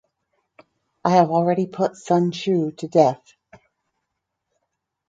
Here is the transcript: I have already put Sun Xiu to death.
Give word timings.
I 1.05 1.11
have 1.11 1.29
already 1.29 1.67
put 1.67 1.95
Sun 1.95 2.31
Xiu 2.31 2.71
to 2.77 2.87
death. 2.87 3.35